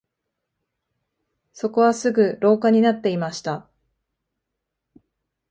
[1.53, 3.69] そこはすぐ廊下になっていました